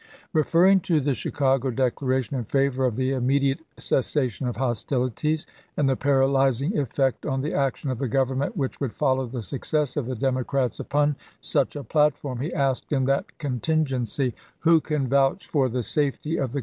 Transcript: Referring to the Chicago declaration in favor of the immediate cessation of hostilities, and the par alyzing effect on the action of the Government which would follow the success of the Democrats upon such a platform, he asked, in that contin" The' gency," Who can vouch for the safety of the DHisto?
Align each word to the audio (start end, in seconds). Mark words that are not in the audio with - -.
Referring 0.33 0.79
to 0.79 0.99
the 0.99 1.13
Chicago 1.13 1.69
declaration 1.69 2.35
in 2.35 2.43
favor 2.43 2.85
of 2.85 2.95
the 2.95 3.11
immediate 3.11 3.59
cessation 3.77 4.47
of 4.47 4.55
hostilities, 4.55 5.45
and 5.77 5.87
the 5.87 5.95
par 5.95 6.21
alyzing 6.21 6.75
effect 6.75 7.23
on 7.23 7.41
the 7.41 7.53
action 7.53 7.91
of 7.91 7.99
the 7.99 8.07
Government 8.07 8.57
which 8.57 8.81
would 8.81 8.95
follow 8.95 9.27
the 9.27 9.43
success 9.43 9.95
of 9.95 10.07
the 10.07 10.15
Democrats 10.15 10.79
upon 10.79 11.15
such 11.39 11.75
a 11.75 11.83
platform, 11.83 12.39
he 12.39 12.51
asked, 12.51 12.91
in 12.91 13.05
that 13.05 13.27
contin" 13.37 13.85
The' 13.87 13.95
gency," 13.97 14.33
Who 14.61 14.81
can 14.81 15.05
vouch 15.07 15.45
for 15.47 15.69
the 15.69 15.83
safety 15.83 16.35
of 16.39 16.51
the 16.51 16.59
DHisto? 16.59 16.59